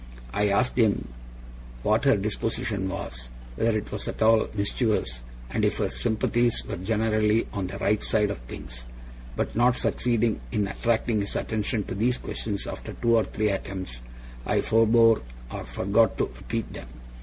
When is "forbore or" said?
14.61-15.65